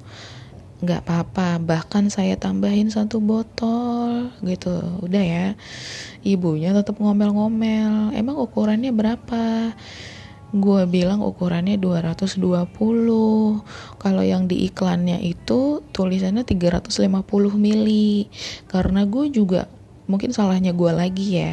nggak 0.84 1.00
apa-apa. 1.00 1.56
Bahkan 1.64 2.12
saya 2.12 2.36
tambahin 2.36 2.92
satu 2.92 3.24
botol 3.24 4.36
gitu. 4.44 5.00
Udah 5.00 5.24
ya. 5.24 5.46
Ibunya 6.20 6.76
tetap 6.76 7.00
ngomel-ngomel. 7.00 8.12
Emang 8.12 8.36
ukurannya 8.36 8.92
berapa? 8.92 9.72
Gue 10.52 10.84
bilang 10.84 11.24
ukurannya 11.24 11.80
220 11.80 12.38
kalau 13.96 14.22
yang 14.22 14.44
di 14.44 14.68
iklannya 14.68 15.24
itu 15.24 15.80
tulisannya 15.88 16.44
350 16.44 17.00
mili. 17.56 18.28
Karena 18.68 19.08
gue 19.08 19.32
juga 19.32 19.72
mungkin 20.10 20.34
salahnya 20.34 20.74
gue 20.74 20.92
lagi 20.94 21.26
ya. 21.38 21.52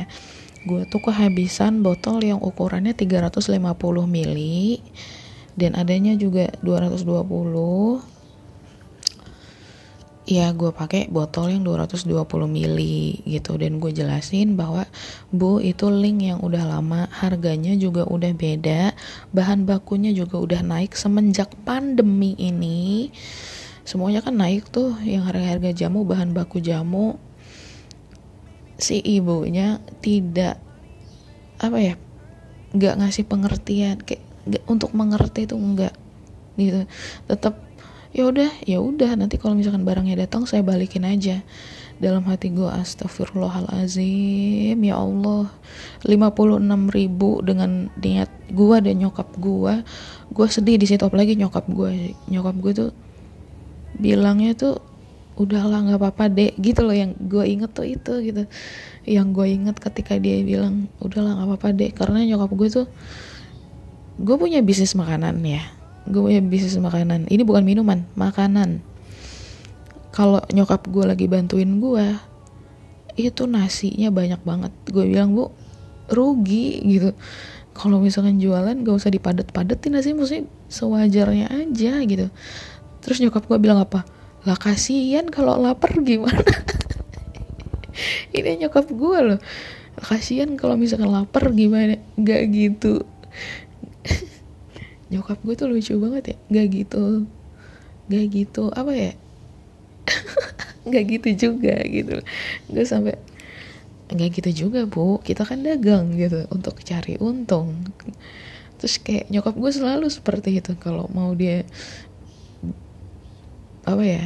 Gue 0.64 0.88
tuh 0.88 1.04
kehabisan 1.04 1.84
botol 1.84 2.24
yang 2.24 2.40
ukurannya 2.40 2.96
350 2.96 3.60
mili 4.08 4.80
dan 5.60 5.76
adanya 5.78 6.16
juga 6.16 6.50
220 6.64 8.14
ya 10.24 10.56
gue 10.56 10.72
pakai 10.72 11.12
botol 11.12 11.52
yang 11.52 11.68
220 11.68 12.08
mili 12.48 13.20
gitu 13.28 13.60
dan 13.60 13.84
gue 13.84 13.92
jelasin 13.92 14.56
bahwa 14.56 14.88
bu 15.36 15.60
itu 15.60 15.92
link 15.92 16.24
yang 16.24 16.40
udah 16.40 16.64
lama 16.64 17.12
harganya 17.12 17.76
juga 17.76 18.08
udah 18.08 18.32
beda 18.32 18.96
bahan 19.36 19.68
bakunya 19.68 20.16
juga 20.16 20.40
udah 20.40 20.64
naik 20.64 20.96
semenjak 20.96 21.52
pandemi 21.68 22.40
ini. 22.40 23.12
Semuanya 23.84 24.24
kan 24.24 24.40
naik 24.40 24.72
tuh 24.72 24.96
yang 25.04 25.28
harga-harga 25.28 25.76
jamu 25.76 26.08
bahan 26.08 26.32
baku 26.32 26.64
jamu 26.64 27.20
si 28.84 29.00
ibunya 29.00 29.80
tidak 30.04 30.60
apa 31.64 31.80
ya 31.80 31.96
nggak 32.76 33.00
ngasih 33.00 33.24
pengertian 33.24 34.04
kayak 34.04 34.20
gak, 34.44 34.60
untuk 34.68 34.92
mengerti 34.92 35.48
itu 35.48 35.56
enggak 35.56 35.96
gitu. 36.60 36.84
Tetap 37.32 37.56
ya 38.14 38.30
udah 38.30 38.52
ya 38.68 38.78
udah 38.84 39.16
nanti 39.18 39.40
kalau 39.40 39.56
misalkan 39.56 39.88
barangnya 39.88 40.28
datang 40.28 40.44
saya 40.44 40.60
balikin 40.66 41.08
aja. 41.08 41.40
Dalam 42.04 42.28
hati 42.28 42.52
gue 42.52 42.68
astagfirullahalazim 42.68 44.76
ya 44.76 44.96
Allah 44.98 45.48
56 46.04 46.92
ribu 46.92 47.40
dengan 47.46 47.88
niat 47.96 48.28
gue 48.52 48.78
dan 48.84 49.00
nyokap 49.00 49.32
gue 49.40 49.84
gue 50.34 50.48
sedih 50.50 50.82
di 50.82 50.90
situ 50.90 51.06
apalagi 51.06 51.38
nyokap 51.40 51.64
gue 51.70 52.18
nyokap 52.28 52.56
gue 52.60 52.74
tuh 52.76 52.92
bilangnya 54.02 54.58
tuh 54.58 54.82
udahlah 55.34 55.82
nggak 55.90 56.00
apa-apa 56.00 56.26
dek 56.30 56.54
gitu 56.62 56.86
loh. 56.86 56.96
Yang 56.96 57.18
gue 57.26 57.46
inget 57.46 57.72
tuh 57.74 57.88
itu 57.88 58.14
gitu. 58.22 58.44
Yang 59.06 59.28
gue 59.34 59.48
inget 59.50 59.76
ketika 59.82 60.18
dia 60.22 60.40
bilang 60.46 60.88
udahlah 61.02 61.38
nggak 61.38 61.48
apa-apa 61.50 61.70
dek. 61.74 61.92
Karena 61.98 62.20
nyokap 62.24 62.52
gue 62.54 62.68
tuh 62.70 62.88
gue 64.22 64.36
punya 64.38 64.62
bisnis 64.62 64.94
makanan 64.94 65.42
ya. 65.42 65.64
Gue 66.06 66.30
punya 66.30 66.42
bisnis 66.44 66.78
makanan. 66.78 67.28
Ini 67.28 67.42
bukan 67.42 67.64
minuman 67.66 68.06
makanan. 68.14 68.84
Kalau 70.14 70.46
nyokap 70.54 70.86
gue 70.90 71.04
lagi 71.10 71.26
bantuin 71.26 71.82
gue 71.82 72.06
itu 73.18 73.50
nasinya 73.50 74.14
banyak 74.14 74.42
banget. 74.46 74.72
Gue 74.90 75.10
bilang 75.10 75.34
bu 75.34 75.50
rugi 76.14 76.82
gitu. 76.86 77.18
Kalau 77.74 77.98
misalkan 77.98 78.38
jualan 78.38 78.86
gak 78.86 78.96
usah 79.02 79.10
dipadet-padetin 79.10 79.98
nasi 79.98 80.14
maksudnya 80.14 80.46
sewajarnya 80.70 81.50
aja 81.50 82.06
gitu. 82.06 82.30
Terus 83.02 83.18
nyokap 83.18 83.50
gue 83.50 83.58
bilang 83.58 83.82
apa 83.82 84.06
lah 84.44 84.60
kasihan 84.60 85.32
kalau 85.32 85.56
lapar 85.56 85.96
gimana? 86.04 86.44
Ini 88.36 88.66
nyokap 88.66 88.92
gue 88.92 89.20
loh. 89.24 89.40
Kasihan 90.04 90.58
kalau 90.60 90.76
misalkan 90.76 91.14
lapar 91.14 91.54
gimana? 91.56 91.96
Gak 92.20 92.52
gitu. 92.52 93.08
Nyokap 95.14 95.40
gue 95.46 95.56
tuh 95.56 95.70
lucu 95.72 95.96
banget 95.96 96.36
ya. 96.36 96.38
Gak 96.52 96.68
gitu. 96.76 97.30
Gak 98.12 98.26
gitu. 98.36 98.68
Apa 98.76 98.92
ya? 98.92 99.12
Nggak 100.88 101.04
gitu 101.16 101.30
juga 101.48 101.80
gitu 101.88 102.20
gue 102.68 102.84
sampai 102.84 103.16
nggak 104.12 104.30
gitu 104.44 104.68
juga 104.68 104.84
bu. 104.84 105.24
Kita 105.24 105.48
kan 105.48 105.64
dagang 105.64 106.14
gitu 106.20 106.46
untuk 106.52 106.84
cari 106.84 107.16
untung. 107.18 107.88
Terus 108.78 109.00
kayak 109.00 109.32
nyokap 109.32 109.56
gue 109.56 109.72
selalu 109.72 110.12
seperti 110.12 110.60
itu. 110.60 110.76
Kalau 110.76 111.08
mau 111.16 111.32
dia 111.34 111.64
apa 113.84 114.04
ya? 114.04 114.26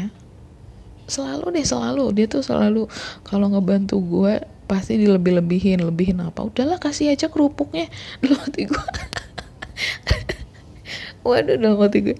Selalu 1.07 1.55
deh 1.55 1.65
selalu. 1.65 2.05
Dia 2.13 2.27
tuh 2.29 2.43
selalu 2.43 2.85
kalau 3.23 3.49
ngebantu 3.51 3.97
gue 4.03 4.43
pasti 4.67 4.99
dilebih-lebihin 4.99 5.81
lebihin 5.81 6.19
apa. 6.21 6.43
Udahlah 6.43 6.77
kasih 6.77 7.15
aja 7.15 7.31
kerupuknya. 7.31 7.87
Dalam 8.21 8.39
hati 8.43 8.67
gue 8.67 8.85
waduh 11.27 11.59
dalam 11.59 11.75
hati 11.83 11.99
gue 12.07 12.17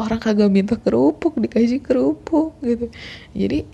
orang 0.00 0.16
kagak 0.16 0.48
minta 0.48 0.80
kerupuk 0.80 1.36
dikasih 1.36 1.84
kerupuk 1.84 2.56
gitu. 2.64 2.88
Jadi 3.36 3.68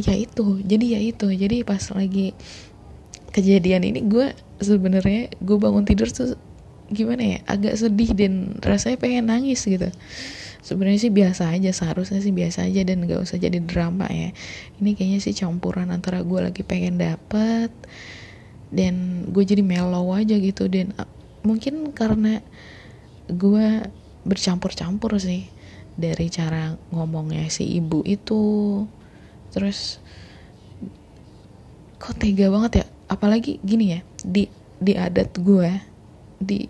ya 0.00 0.14
itu. 0.18 0.58
Jadi 0.66 0.84
ya 0.90 1.00
itu. 1.00 1.26
Jadi 1.30 1.62
pas 1.62 1.82
lagi 1.94 2.34
kejadian 3.30 3.86
ini 3.86 4.00
gue 4.02 4.34
sebenarnya 4.58 5.30
gue 5.38 5.56
bangun 5.56 5.86
tidur 5.86 6.10
tuh 6.10 6.34
gimana 6.90 7.22
ya 7.22 7.38
agak 7.46 7.78
sedih 7.78 8.10
dan 8.18 8.58
rasanya 8.58 8.98
pengen 8.98 9.30
nangis 9.30 9.62
gitu 9.62 9.94
sebenarnya 10.60 11.00
sih 11.08 11.12
biasa 11.12 11.56
aja 11.56 11.70
seharusnya 11.72 12.20
sih 12.20 12.32
biasa 12.32 12.68
aja 12.68 12.84
dan 12.84 13.04
gak 13.08 13.24
usah 13.24 13.40
jadi 13.40 13.58
drama 13.64 14.06
ya. 14.08 14.30
Ini 14.80 14.90
kayaknya 14.96 15.20
sih 15.20 15.34
campuran 15.36 15.88
antara 15.88 16.20
gue 16.20 16.40
lagi 16.40 16.62
pengen 16.64 17.00
dapet 17.00 17.72
dan 18.70 19.26
gue 19.28 19.42
jadi 19.42 19.64
mellow 19.64 20.14
aja 20.14 20.38
gitu 20.38 20.70
dan 20.70 20.94
uh, 21.00 21.08
mungkin 21.42 21.90
karena 21.90 22.38
gue 23.26 23.88
bercampur-campur 24.22 25.16
sih 25.18 25.48
dari 25.96 26.28
cara 26.28 26.76
ngomongnya 26.92 27.48
si 27.48 27.66
ibu 27.66 28.04
itu. 28.04 28.84
Terus 29.50 29.98
kok 31.98 32.16
tega 32.20 32.52
banget 32.52 32.84
ya? 32.84 32.86
Apalagi 33.10 33.58
gini 33.64 33.98
ya 33.98 34.00
di 34.22 34.46
di 34.80 34.96
adat 34.96 35.34
gue 35.36 35.70
di 36.40 36.64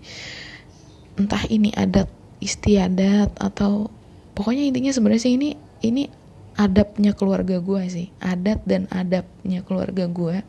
entah 1.14 1.44
ini 1.46 1.70
adat 1.76 2.19
istiadat 2.40 3.36
atau 3.36 3.92
pokoknya 4.32 4.68
intinya 4.72 4.90
sebenarnya 4.90 5.22
sih 5.22 5.34
ini 5.36 5.50
ini 5.84 6.08
adabnya 6.56 7.16
keluarga 7.16 7.60
gue 7.60 7.82
sih. 7.88 8.08
Adat 8.20 8.64
dan 8.68 8.88
adabnya 8.92 9.64
keluarga 9.64 10.08
gue 10.08 10.44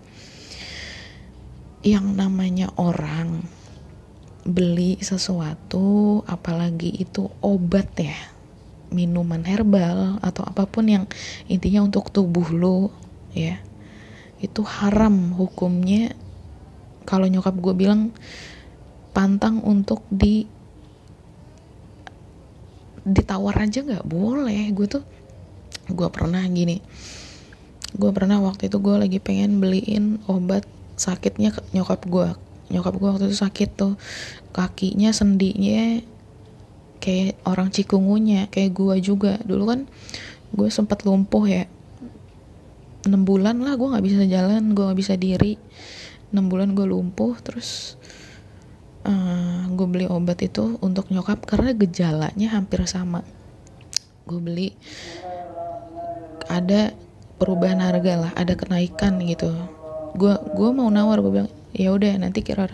yang 1.81 2.13
namanya 2.13 2.69
orang 2.77 3.41
beli 4.45 4.97
sesuatu 5.01 6.21
apalagi 6.29 6.89
itu 6.97 7.29
obat 7.41 7.89
ya 7.97 8.17
minuman 8.91 9.41
herbal 9.45 10.19
atau 10.21 10.43
apa 10.45 10.67
pun 10.67 10.85
yang 10.85 11.05
intinya 11.47 11.81
untuk 11.87 12.11
tubuh 12.11 12.51
lo 12.51 12.91
ya. 13.31 13.57
Itu 14.41 14.67
haram 14.67 15.37
hukumnya. 15.37 16.11
Kalau 17.07 17.25
nyokap 17.25 17.55
gue 17.57 17.73
bilang 17.73 18.11
pantang 19.15 19.63
untuk 19.63 20.03
di 20.11 20.45
ditawar 23.07 23.55
aja 23.65 23.81
nggak 23.81 24.05
boleh. 24.05 24.69
Gue 24.73 24.87
tuh 24.87 25.03
gue 25.89 26.07
pernah 26.13 26.41
gini. 26.45 26.81
Gue 27.91 28.11
pernah 28.15 28.39
waktu 28.39 28.71
itu 28.71 28.77
gue 28.79 28.95
lagi 28.95 29.19
pengen 29.19 29.59
beliin 29.59 30.23
obat 30.31 30.63
sakitnya 30.95 31.51
nyokap 31.73 32.05
gue 32.05 32.29
nyokap 32.71 32.93
gue 32.95 33.09
waktu 33.11 33.25
itu 33.27 33.37
sakit 33.37 33.69
tuh. 33.75 33.93
Kakinya 34.55 35.11
sendinya 35.11 35.99
kayak 37.03 37.41
orang 37.43 37.73
cikungunya 37.73 38.47
kayak 38.47 38.71
gue 38.71 38.95
juga. 39.03 39.35
Dulu 39.43 39.63
kan 39.67 39.79
gue 40.55 40.69
sempat 40.71 41.03
lumpuh 41.03 41.43
ya. 41.47 41.65
Enam 43.01 43.25
bulan 43.25 43.59
lah 43.59 43.75
gue 43.75 43.87
nggak 43.91 44.05
bisa 44.05 44.23
jalan 44.29 44.71
gue 44.71 44.83
nggak 44.87 44.99
bisa 44.99 45.13
diri. 45.19 45.59
Enam 46.31 46.47
bulan 46.47 46.71
gue 46.71 46.87
lumpuh 46.87 47.35
terus 47.43 47.99
uh, 49.05 49.09
eh, 49.09 49.59
gue 49.71 49.87
beli 49.87 50.05
obat 50.09 50.41
itu 50.41 50.77
untuk 50.81 51.09
nyokap 51.09 51.45
karena 51.45 51.73
gejalanya 51.73 52.47
hampir 52.51 52.83
sama. 52.85 53.25
Gue 54.25 54.39
beli 54.41 54.69
ada 56.51 56.91
perubahan 57.39 57.81
harga 57.81 58.27
lah 58.27 58.31
ada 58.37 58.53
kenaikan 58.53 59.21
gitu. 59.25 59.49
Gue 60.17 60.35
gue 60.53 60.69
mau 60.75 60.91
nawar 60.91 61.23
gue 61.23 61.31
bilang 61.31 61.51
ya 61.71 61.95
udah 61.95 62.19
nanti 62.19 62.43
kira 62.43 62.67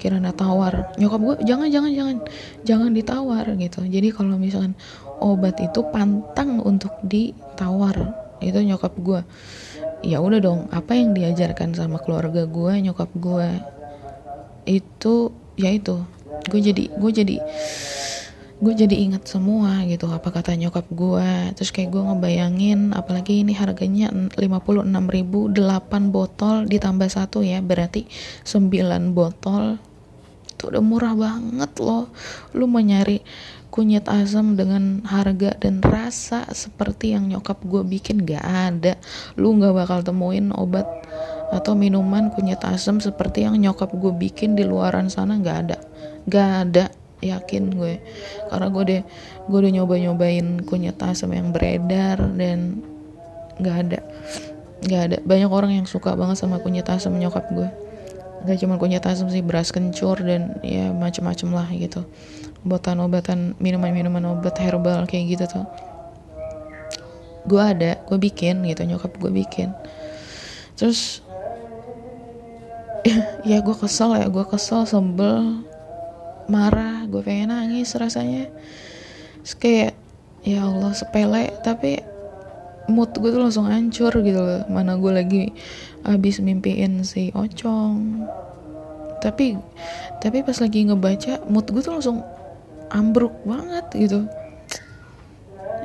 kira 0.00 0.18
tawar. 0.32 0.94
Nyokap 0.96 1.20
gue 1.20 1.36
jangan 1.46 1.68
jangan 1.68 1.92
jangan 1.92 2.16
jangan 2.64 2.90
ditawar 2.90 3.44
gitu. 3.58 3.84
Jadi 3.86 4.08
kalau 4.10 4.40
misalkan 4.40 4.74
obat 5.22 5.60
itu 5.62 5.80
pantang 5.94 6.58
untuk 6.58 6.90
ditawar 7.06 8.22
itu 8.42 8.58
nyokap 8.58 8.94
gue 8.98 9.20
ya 10.02 10.18
udah 10.18 10.40
dong 10.42 10.60
apa 10.74 10.98
yang 10.98 11.14
diajarkan 11.14 11.78
sama 11.78 12.02
keluarga 12.02 12.42
gue 12.50 12.72
nyokap 12.90 13.10
gue 13.14 13.48
itu 14.66 15.30
ya 15.62 15.70
itu 15.70 16.02
gue 16.50 16.60
jadi 16.60 16.90
gue 16.90 17.10
jadi 17.14 17.36
gue 18.62 18.78
jadi 18.78 18.94
ingat 18.94 19.26
semua 19.26 19.82
gitu 19.90 20.06
apa 20.06 20.30
kata 20.30 20.54
nyokap 20.54 20.86
gue 20.94 21.50
terus 21.58 21.74
kayak 21.74 21.90
gue 21.90 21.98
ngebayangin 21.98 22.94
apalagi 22.94 23.42
ini 23.42 23.58
harganya 23.58 24.06
56 24.14 24.38
ribu 24.86 25.50
8 25.50 26.14
botol 26.14 26.70
ditambah 26.70 27.10
satu 27.10 27.42
ya 27.42 27.58
berarti 27.58 28.06
9 28.46 28.70
botol. 29.18 29.82
Itu 30.46 30.70
udah 30.70 30.78
murah 30.78 31.18
banget 31.18 31.74
loh. 31.82 32.06
Lu 32.54 32.70
mau 32.70 32.78
nyari 32.78 33.18
kunyit 33.74 34.06
asam 34.06 34.54
dengan 34.54 35.02
harga 35.10 35.58
dan 35.58 35.82
rasa 35.82 36.46
seperti 36.54 37.18
yang 37.18 37.26
nyokap 37.34 37.58
gue 37.66 37.82
bikin 37.82 38.22
gak 38.22 38.46
ada. 38.46 38.94
Lu 39.34 39.58
gak 39.58 39.74
bakal 39.74 40.06
temuin 40.06 40.54
obat 40.54 40.86
atau 41.52 41.76
minuman 41.76 42.32
kunyit 42.32 42.64
asam 42.64 42.98
seperti 42.98 43.44
yang 43.44 43.60
nyokap 43.60 43.92
gue 43.92 44.12
bikin 44.16 44.56
di 44.56 44.64
luaran 44.64 45.12
sana 45.12 45.36
gak 45.36 45.58
ada. 45.68 45.78
Gak 46.24 46.50
ada 46.66 46.84
yakin 47.20 47.76
gue. 47.76 48.00
Karena 48.48 48.66
gue 48.72 48.82
deh 48.88 49.02
gue 49.46 49.58
udah 49.60 49.72
nyoba 49.76 49.94
nyobain 50.00 50.64
kunyit 50.64 50.96
asam 51.04 51.36
yang 51.36 51.52
beredar 51.52 52.18
dan 52.34 52.80
nggak 53.60 53.76
ada. 53.86 54.00
Nggak 54.82 55.02
ada. 55.06 55.16
Banyak 55.22 55.50
orang 55.52 55.72
yang 55.76 55.86
suka 55.86 56.16
banget 56.18 56.40
sama 56.40 56.58
kunyit 56.58 56.88
asam 56.90 57.14
nyokap 57.14 57.46
gue 57.54 57.68
nggak 58.42 58.58
cuma 58.58 58.74
kunyit 58.74 59.06
asam 59.06 59.30
sih 59.30 59.38
beras 59.38 59.70
kencur 59.70 60.18
dan 60.18 60.58
ya 60.66 60.90
macem-macem 60.90 61.46
lah 61.54 61.70
gitu. 61.70 62.02
Obatan-obatan 62.66 63.54
minuman-minuman 63.62 64.38
obat 64.38 64.58
herbal 64.58 65.06
kayak 65.06 65.38
gitu 65.38 65.44
tuh. 65.58 65.66
Gue 67.46 67.62
ada 67.62 68.02
gue 68.02 68.18
bikin 68.18 68.66
gitu 68.66 68.82
nyokap 68.86 69.14
gue 69.18 69.30
bikin. 69.30 69.70
Terus 70.74 71.22
ya 73.50 73.58
gue 73.58 73.74
kesel 73.74 74.14
ya 74.14 74.30
gue 74.30 74.46
kesel 74.46 74.86
sebel 74.86 75.66
marah 76.46 77.02
gue 77.06 77.22
pengen 77.22 77.54
nangis 77.54 77.94
rasanya. 77.98 78.50
Terus 79.42 79.54
kayak 79.58 79.92
ya 80.46 80.66
Allah 80.66 80.94
sepele. 80.94 81.50
Tapi 81.62 81.98
mood 82.90 83.14
gue 83.14 83.30
tuh 83.30 83.42
langsung 83.42 83.70
hancur 83.70 84.10
gitu 84.22 84.40
loh 84.42 84.66
mana 84.66 84.98
gue 84.98 85.12
lagi 85.14 85.54
abis 86.02 86.42
mimpiin 86.42 87.06
si 87.06 87.30
Ocong. 87.34 88.26
Tapi 89.22 89.54
tapi 90.18 90.42
pas 90.42 90.58
lagi 90.58 90.82
ngebaca 90.86 91.46
mood 91.46 91.70
gue 91.70 91.82
tuh 91.82 91.94
langsung 91.94 92.26
ambruk 92.90 93.34
banget 93.46 93.86
gitu. 93.94 94.26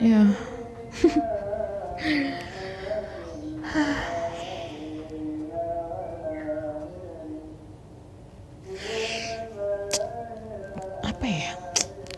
Ya 0.02 0.26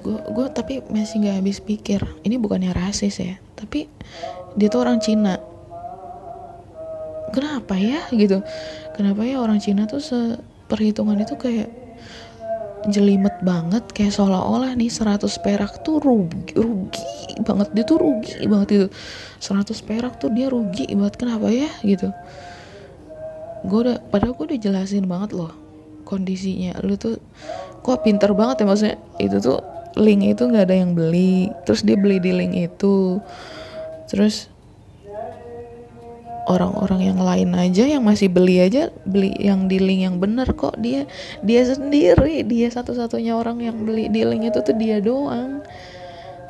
gue 0.09 0.21
gue 0.33 0.47
tapi 0.49 0.81
masih 0.89 1.21
nggak 1.21 1.37
habis 1.37 1.61
pikir. 1.61 2.01
Ini 2.25 2.41
bukannya 2.41 2.73
rasis 2.73 3.21
ya 3.21 3.37
tapi 3.59 3.85
dia 4.55 4.71
tuh 4.71 4.81
orang 4.81 4.97
Cina. 5.03 5.35
Kenapa 7.29 7.77
ya 7.77 8.07
gitu? 8.09 8.41
Kenapa 8.97 9.21
ya 9.27 9.37
orang 9.37 9.61
Cina 9.61 9.85
tuh 9.85 10.01
seperhitungan 10.01 11.19
itu 11.21 11.37
kayak 11.37 11.69
jelimet 12.87 13.35
banget 13.43 13.83
kayak 13.91 14.15
seolah-olah 14.15 14.71
nih 14.79 14.87
100 14.87 15.27
perak 15.43 15.83
tuh 15.83 15.99
rugi, 15.99 16.55
rugi 16.55 17.37
banget. 17.43 17.69
Dia 17.75 17.85
tuh 17.85 17.99
rugi 17.99 18.33
banget 18.47 18.69
itu. 18.73 18.87
100 19.43 19.75
perak 19.85 20.17
tuh 20.17 20.31
dia 20.33 20.47
rugi 20.49 20.89
banget. 20.95 21.15
Kenapa 21.19 21.51
ya 21.53 21.69
gitu? 21.85 22.09
Gue 23.67 23.79
udah 23.85 23.99
padahal 24.09 24.33
gue 24.33 24.55
udah 24.55 24.59
jelasin 24.59 25.05
banget 25.05 25.35
loh 25.35 25.51
kondisinya. 26.07 26.79
Lu 26.81 26.97
tuh 26.97 27.21
kok 27.85 28.01
pinter 28.01 28.33
banget 28.33 28.63
ya 28.63 28.65
maksudnya? 28.65 28.97
Itu 29.21 29.37
tuh 29.37 29.59
link 29.99 30.33
itu 30.33 30.47
nggak 30.47 30.65
ada 30.71 30.75
yang 30.79 30.95
beli. 30.95 31.51
Terus 31.67 31.83
dia 31.83 31.99
beli 31.99 32.17
di 32.23 32.31
link 32.31 32.55
itu. 32.55 33.19
Terus 34.07 34.47
orang-orang 36.49 37.13
yang 37.13 37.19
lain 37.21 37.53
aja 37.53 37.85
yang 37.85 38.01
masih 38.01 38.25
beli 38.25 38.57
aja 38.57 38.89
beli 39.05 39.37
yang 39.37 39.69
di 39.69 39.77
link 39.77 40.01
yang 40.07 40.15
bener 40.17 40.47
kok. 40.55 40.79
Dia 40.79 41.03
dia 41.43 41.61
sendiri. 41.67 42.47
Dia 42.47 42.71
satu-satunya 42.71 43.35
orang 43.35 43.59
yang 43.59 43.75
beli 43.83 44.07
di 44.07 44.23
link 44.23 44.49
itu 44.49 44.63
tuh 44.63 44.75
dia 44.79 45.03
doang. 45.03 45.61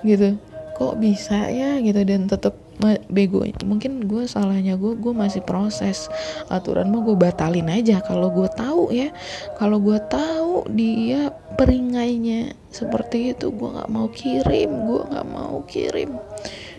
Gitu. 0.05 0.38
Kok 0.77 1.01
bisa 1.01 1.49
ya? 1.49 1.81
Gitu. 1.81 1.99
Dan 2.05 2.29
tetap 2.29 2.68
bego 3.12 3.44
mungkin 3.68 4.08
gue 4.08 4.24
salahnya 4.24 4.80
gue 4.80 4.96
gue 4.96 5.13
masih 5.13 5.44
proses. 5.44 6.08
Aturan 6.48 6.88
mah 6.89 7.04
gue 7.04 7.15
batalin 7.20 7.68
aja. 7.68 8.00
Kalau 8.00 8.32
gue 8.32 8.48
tahu 8.56 8.96
ya 8.96 9.12
kalau 9.60 9.84
gue 9.84 10.00
tahu 10.08 10.63
dia 10.72 11.36
peringainya 11.60 12.56
seperti 12.72 13.36
itu 13.36 13.52
gue 13.52 13.70
nggak 13.76 13.92
mau 13.92 14.08
kirim 14.08 14.72
gue 14.88 15.02
nggak 15.12 15.28
mau 15.28 15.60
kirim. 15.68 16.15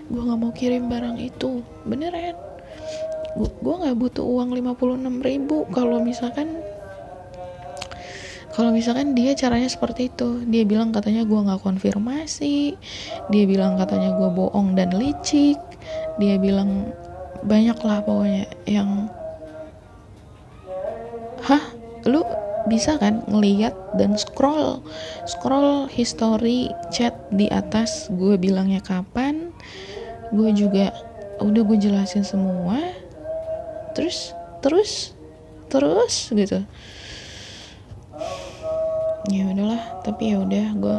Gue 0.08 0.20
nggak 0.24 0.40
mau 0.40 0.52
kirim 0.56 0.88
barang 0.88 1.16
itu. 1.20 1.60
Beneran. 1.84 2.36
Gue 3.36 3.74
nggak 3.76 3.96
butuh 4.00 4.24
uang 4.24 4.56
56 4.56 5.20
ribu. 5.20 5.68
Kalau 5.70 6.00
misalkan 6.00 6.48
kalau 8.50 8.74
misalkan 8.74 9.14
dia 9.14 9.36
caranya 9.38 9.70
seperti 9.70 10.10
itu. 10.10 10.42
Dia 10.48 10.66
bilang 10.66 10.90
katanya 10.90 11.22
gue 11.28 11.38
nggak 11.38 11.62
konfirmasi. 11.62 12.74
Dia 13.30 13.44
bilang 13.46 13.78
katanya 13.78 14.16
gue 14.16 14.28
bohong 14.32 14.74
dan 14.74 14.96
licik 14.96 15.69
dia 16.20 16.36
bilang 16.36 16.92
banyak 17.40 17.78
lah 17.80 18.04
pokoknya 18.04 18.44
yang 18.68 19.08
hah? 21.44 21.64
Lu 22.08 22.24
bisa 22.68 22.96
kan 23.00 23.24
ngeliat 23.28 23.72
dan 23.96 24.16
scroll? 24.16 24.84
Scroll 25.24 25.88
history 25.88 26.68
chat 26.92 27.16
di 27.32 27.48
atas. 27.48 28.12
Gue 28.12 28.36
bilangnya 28.36 28.84
kapan? 28.84 29.52
Gue 30.32 30.52
juga 30.52 30.92
udah 31.40 31.62
gue 31.64 31.78
jelasin 31.80 32.24
semua. 32.24 32.76
Terus 33.96 34.36
terus 34.60 35.16
terus 35.72 36.28
gitu. 36.32 36.60
Ya 39.30 39.46
udahlah 39.48 40.02
tapi 40.04 40.32
ya 40.34 40.42
udah 40.42 40.66
gue 40.76 40.98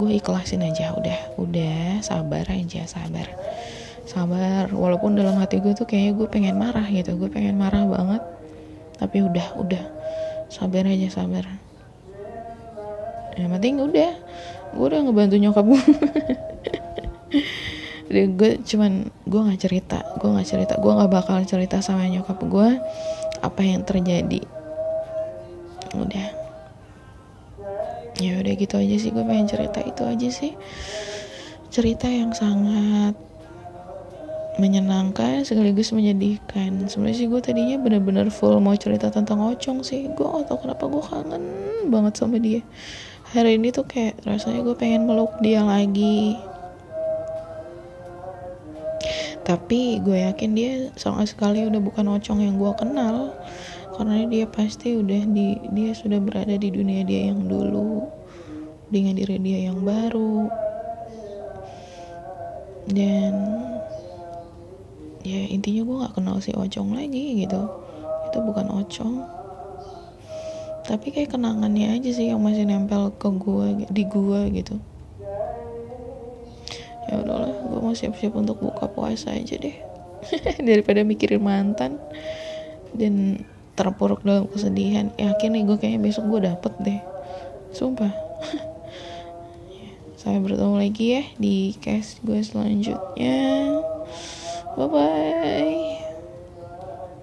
gue 0.00 0.10
ikhlasin 0.16 0.64
aja. 0.64 0.96
Udah 0.96 1.18
udah 1.36 2.00
sabar 2.00 2.48
aja 2.48 2.88
sabar 2.88 3.28
sabar. 4.06 4.70
Walaupun 4.70 5.14
dalam 5.14 5.38
hati 5.38 5.62
gue 5.62 5.74
tuh 5.74 5.86
kayaknya 5.86 6.12
gue 6.18 6.28
pengen 6.28 6.56
marah 6.58 6.86
gitu. 6.88 7.14
Gue 7.18 7.30
pengen 7.30 7.58
marah 7.58 7.86
banget. 7.86 8.22
Tapi 8.98 9.22
udah 9.22 9.48
udah. 9.58 9.84
Sabar 10.52 10.86
aja 10.86 11.08
sabar. 11.08 11.44
Yang 13.38 13.50
penting 13.58 13.74
udah. 13.80 14.12
Gue 14.72 14.86
udah 14.88 15.00
ngebantu 15.04 15.36
nyokap 15.40 15.64
gue. 15.64 15.84
Dan 18.12 18.36
gue 18.36 18.60
cuman 18.60 19.08
gue 19.24 19.40
nggak 19.40 19.60
cerita. 19.60 20.04
Gue 20.20 20.28
nggak 20.28 20.48
cerita. 20.48 20.74
Gue 20.76 20.92
nggak 20.92 21.12
bakal 21.12 21.40
cerita 21.48 21.80
sama 21.80 22.04
nyokap 22.08 22.38
gue 22.44 22.68
apa 23.40 23.62
yang 23.64 23.82
terjadi. 23.88 24.44
Udah. 25.96 26.28
Ya 28.20 28.38
udah 28.38 28.54
gitu 28.54 28.76
aja 28.76 28.96
sih. 29.00 29.10
Gue 29.10 29.24
pengen 29.24 29.48
cerita 29.48 29.80
itu 29.80 30.02
aja 30.04 30.28
sih. 30.28 30.52
Cerita 31.72 32.12
yang 32.12 32.36
sangat 32.36 33.16
menyenangkan 34.60 35.48
sekaligus 35.48 35.96
menyedihkan. 35.96 36.84
Sebenarnya 36.84 37.16
sih 37.24 37.28
gue 37.30 37.40
tadinya 37.40 37.76
bener-bener 37.80 38.28
full 38.28 38.60
mau 38.60 38.76
cerita 38.76 39.08
tentang 39.08 39.40
Ocong 39.40 39.80
sih. 39.80 40.12
Gue 40.12 40.26
gak 40.28 40.52
tau 40.52 40.60
kenapa 40.60 40.84
gue 40.92 41.02
kangen 41.04 41.44
banget 41.88 42.12
sama 42.20 42.36
dia. 42.36 42.60
Hari 43.32 43.56
ini 43.56 43.72
tuh 43.72 43.88
kayak 43.88 44.20
rasanya 44.28 44.60
gue 44.60 44.76
pengen 44.76 45.08
meluk 45.08 45.32
dia 45.40 45.64
lagi. 45.64 46.36
Tapi 49.42 50.04
gue 50.04 50.18
yakin 50.28 50.50
dia 50.52 50.72
sama 51.00 51.24
sekali 51.24 51.64
udah 51.64 51.80
bukan 51.80 52.12
Ocong 52.12 52.44
yang 52.44 52.60
gue 52.60 52.72
kenal. 52.76 53.32
Karena 53.96 54.24
dia 54.28 54.44
pasti 54.44 54.96
udah 55.00 55.22
di 55.32 55.56
dia 55.72 55.92
sudah 55.96 56.20
berada 56.20 56.56
di 56.56 56.68
dunia 56.68 57.04
dia 57.04 57.32
yang 57.32 57.48
dulu 57.48 58.04
dengan 58.92 59.16
diri 59.16 59.40
dia 59.40 59.72
yang 59.72 59.80
baru. 59.80 60.48
Dan 62.92 63.32
ya 65.22 65.40
intinya 65.50 65.82
gue 65.86 65.96
nggak 66.02 66.14
kenal 66.18 66.36
si 66.42 66.50
Ocong 66.54 66.94
lagi 66.94 67.46
gitu. 67.46 67.62
Itu 68.30 68.38
bukan 68.42 68.66
Ocong. 68.82 69.16
Tapi 70.82 71.14
kayak 71.14 71.38
kenangannya 71.38 71.94
aja 71.94 72.10
sih 72.10 72.26
yang 72.30 72.42
masih 72.42 72.66
nempel 72.66 73.14
ke 73.14 73.30
gue 73.30 73.86
di 73.90 74.02
gue 74.02 74.40
gitu. 74.50 74.76
Ya 77.06 77.22
udahlah 77.22 77.54
gue 77.54 77.80
mau 77.82 77.94
siap-siap 77.94 78.34
untuk 78.34 78.58
buka 78.58 78.90
puasa 78.90 79.30
aja 79.30 79.54
deh. 79.58 79.76
Daripada 80.68 81.06
mikirin 81.06 81.42
mantan 81.42 82.02
dan 82.94 83.46
terpuruk 83.78 84.26
dalam 84.26 84.50
kesedihan. 84.50 85.14
Yakin 85.16 85.54
nih 85.54 85.62
gue 85.70 85.76
kayaknya 85.78 86.00
besok 86.02 86.24
gue 86.34 86.40
dapet 86.50 86.72
deh. 86.82 87.00
Sumpah. 87.70 88.12
Sampai 90.18 90.42
bertemu 90.42 90.76
lagi 90.78 91.06
ya 91.18 91.22
di 91.38 91.74
cast 91.78 92.22
gue 92.22 92.38
selanjutnya 92.42 93.38
bye 94.76 94.86
bye 94.88 95.34